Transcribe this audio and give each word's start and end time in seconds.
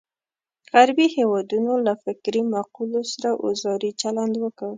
غربي 0.73 1.07
هېوادونو 1.17 1.73
له 1.85 1.93
فکري 2.03 2.41
مقولو 2.53 3.01
سره 3.13 3.29
اوزاري 3.43 3.91
چلند 4.01 4.33
وکړ. 4.43 4.69